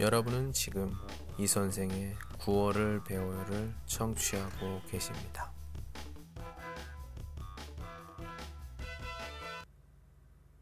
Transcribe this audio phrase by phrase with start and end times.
[0.00, 0.94] 여러분은 지금
[1.38, 5.52] 이 선생의 9월을 배워요를 청취하고 계십니다.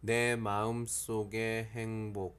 [0.00, 2.38] 내 마음 속의 행복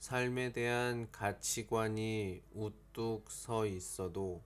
[0.00, 4.42] 삶에 대한 가치관이 우뚝 서 있어도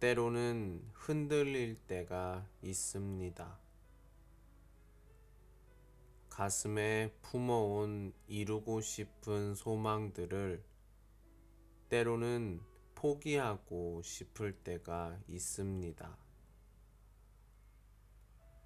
[0.00, 3.63] 때로는 흔들릴 때가 있습니다.
[6.34, 10.64] 가슴에 품어온 이루고 싶은 소망들을
[11.88, 12.60] 때로는
[12.96, 16.18] 포기하고 싶을 때가 있습니다.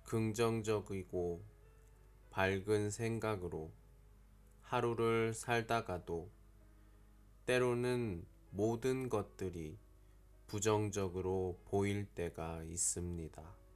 [0.05, 1.45] 긍정적이고
[2.31, 3.71] 밝은 생각으로
[4.63, 6.31] 하루를 살다가도
[7.45, 9.77] 때로는 모든 것들이
[10.47, 13.68] 부정적으로 보일 때가 있습니다.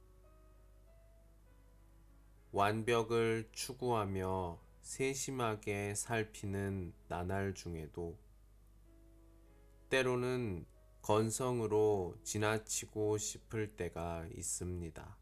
[2.53, 8.15] 완벽을 추구하며 세심하게 살피는 나날 중에도
[9.89, 10.63] 때로는
[11.01, 15.17] 건성으로 지나치고 싶을 때가 있습니다.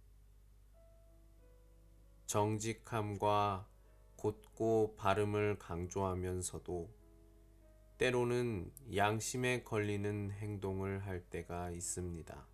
[2.25, 3.65] 정직함과
[4.17, 6.89] 곧고 발음을 강조하면서도
[7.97, 12.45] 때로는 양심에 걸리는 행동을 할 때가 있습니다.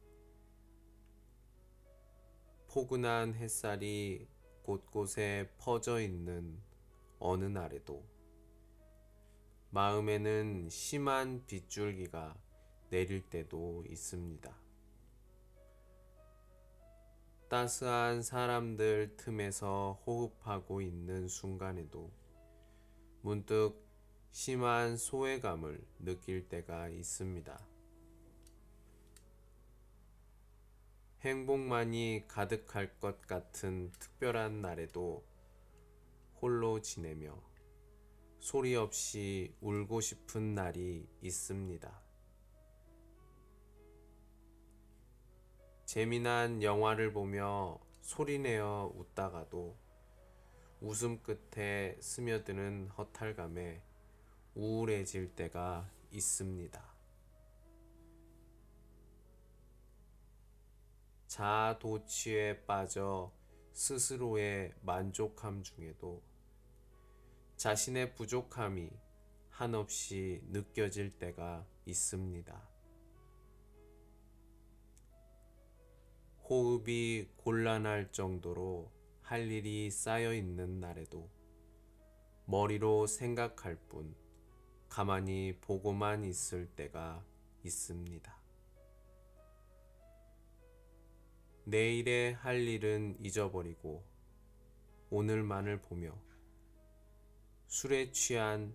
[2.67, 4.27] 포근한 햇살이
[4.67, 6.59] 곳곳에 퍼져 있는
[7.19, 8.03] 어느 날에도
[9.69, 12.35] 마음에는 심한 빗줄기가
[12.89, 14.53] 내릴 때도 있습니다.
[17.47, 22.11] 따스한 사람들 틈에서 호흡하고 있는 순간에도
[23.21, 23.73] 문득
[24.31, 27.76] 심한 소외감을 느낄 때가 있습니다.
[31.21, 35.25] 행복만이 가득할 것 같은 특별한 날에도
[36.39, 37.35] 홀로 지내며
[38.39, 42.01] 소리 없이 울고 싶은 날이 있습니다.
[45.85, 49.75] 재미난 영화를 보며 소리내어 웃다가도
[50.81, 53.81] 웃음 끝에 스며드는 허탈감에
[54.53, 56.96] 우울해질 때가 있습니다.
[61.37, 63.31] 자도취에 빠져
[63.71, 66.23] 스스로의 만족함 중에도
[67.57, 68.89] 자신의 부족함이
[69.51, 72.69] 한없이 느껴질 때가 있습니다.
[76.49, 81.29] 호흡이 곤란할 정도로 할 일이 쌓여 있는 날에도
[82.45, 84.15] 머리로 생각할 뿐
[84.89, 87.23] 가만히 보고만 있을 때가
[87.63, 88.46] 있습니다.
[91.69, 94.01] 내일의 할 일은 잊어버리고
[95.09, 96.17] 오늘만을 보며
[97.67, 98.73] 술에 취한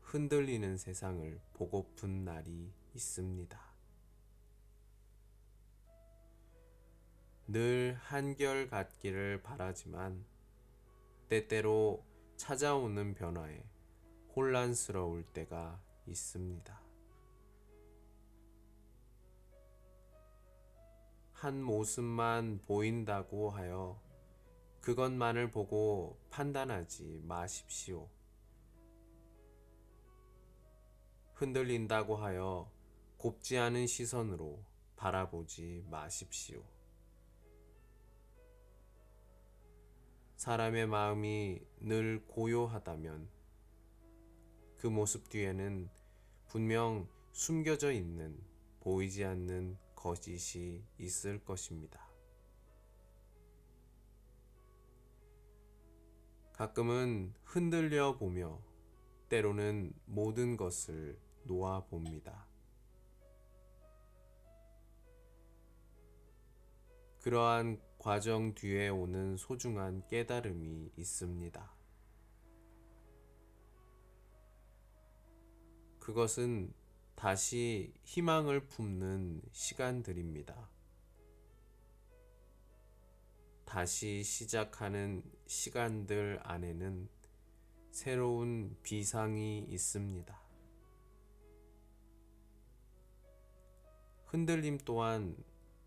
[0.00, 3.60] 흔들리는 세상을 보고픈 날이 있습니다.
[7.48, 10.24] 늘 한결 같기를 바라지만
[11.28, 12.02] 때때로
[12.38, 13.62] 찾아오는 변화에
[14.34, 16.89] 혼란스러울 때가 있습니다.
[21.40, 23.98] 한 모습만 보인다고 하여
[24.82, 28.10] 그것만을 보고 판단하지 마십시오.
[31.32, 32.70] 흔들린다고 하여
[33.16, 34.62] 곱지 않은 시선으로
[34.96, 36.62] 바라보지 마십시오.
[40.36, 43.30] 사람의 마음이 늘 고요하다면
[44.76, 45.88] 그 모습 뒤에는
[46.48, 48.38] 분명 숨겨져 있는
[48.80, 52.00] 보이지 않는 거짓이 있을 것입니다.
[56.54, 58.62] 가끔은 흔들려 보며
[59.28, 62.46] 때로는 모든 것을 놓아 봅니다.
[67.20, 71.74] 그러한 과정 뒤에 오는 소중한 깨달음이 있습니다.
[75.98, 76.72] 그것은
[77.20, 80.70] 다시 희망을 품는 시간들입니다.
[83.66, 87.10] 다시 시작하는 시간들 안에는
[87.90, 90.40] 새로운 비상이 있습니다.
[94.24, 95.36] 흔들림 또한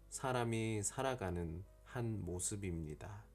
[0.10, 3.26] 사람이 살아가는 한 모습입니다.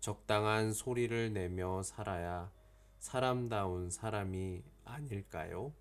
[0.00, 2.52] 적당한 소리를 내며 살아야
[3.00, 5.72] 사람다운 사람이 아닐까요?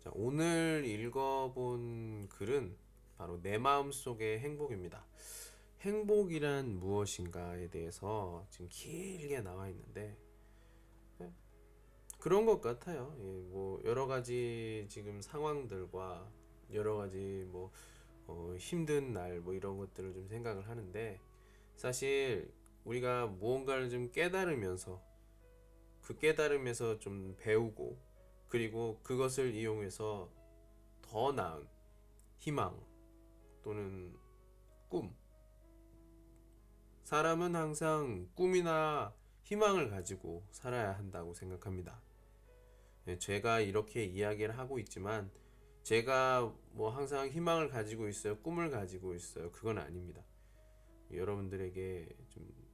[0.00, 2.76] 자, 오늘 읽어본 글은
[3.16, 5.04] 바로 내 마음 속의 행복입니다.
[5.80, 10.16] 행복이란 무엇인가에 대해서 지금 길게 나와 있는데
[11.16, 11.32] 네,
[12.18, 13.16] 그런 것 같아요.
[13.18, 16.30] 예, 뭐 여러 가지 지금 상황들과
[16.74, 17.72] 여러 가지 뭐
[18.26, 21.18] 어, 힘든 날 뭐 이런 것들을 좀 생각을 하는데
[21.74, 22.52] 사실
[22.88, 25.02] 우리가 무언가를 좀 깨달으면서
[26.00, 27.98] 그 깨달음에서 좀 배우고
[28.48, 30.32] 그리고 그것을 이용해서
[31.02, 31.68] 더 나은
[32.38, 32.80] 희망
[33.62, 34.16] 또는
[34.88, 35.14] 꿈
[37.04, 42.00] 사람은 항상 꿈이나 희망을 가지고 살아야 한다고 생각합니다.
[43.06, 45.30] 예, 제가 이렇게 이야기를 하고 있지만
[45.82, 48.38] 제가 뭐 항상 희망을 가지고 있어요.
[48.40, 49.50] 꿈을 가지고 있어요.
[49.52, 50.22] 그건 아닙니다.
[51.10, 52.67] 여러분들에게 좀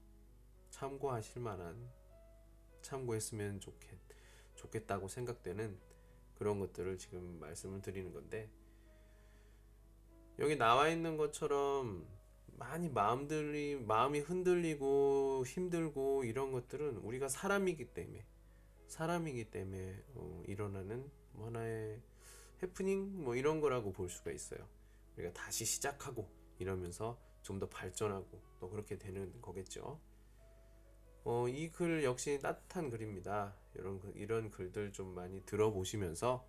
[0.75, 1.89] 참고하실 만한
[2.83, 3.97] 참고했으면 좋겠,
[4.57, 5.79] 좋겠다고 생각되는
[6.35, 8.51] 그런 것들을 지금 말씀을 드리는 건데
[10.41, 12.05] 여기 나와 있는 것처럼
[12.59, 18.27] 많이 마음들이 마음이 흔들리고 힘들고 이런 것들은 우리가 사람이기 때문에
[18.89, 22.01] 사람이기 때문에 어, 일어나는 뭐 하나의
[22.65, 24.69] 해프닝 뭐 이런 거라고 볼 수가 있어요.
[25.17, 26.29] 우리가 다시 시작하고
[26.59, 30.01] 이러면서 좀 더 발전하고 또 그렇게 되는 거겠죠.
[31.25, 33.55] 어, 이 글 역시 따뜻한 글입니다.
[33.75, 36.47] 이런 글- 이런 글들 좀 많이 들어보시면서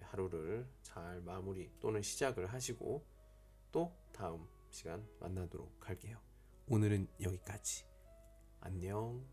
[0.00, 3.04] 하루를 잘 마무리 또는 시작을 하시고
[3.70, 6.18] 또 다음 시간 만나도록 할게요.
[6.68, 7.84] 오늘은 여기까지.
[8.60, 9.24] 안녕.